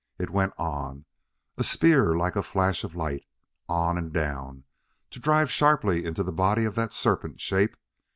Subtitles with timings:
[0.17, 1.05] It went on,
[1.59, 3.23] a spear like a flash of light
[3.69, 4.63] on and down,
[5.11, 7.77] to drive sharply into the body of that serpent shape!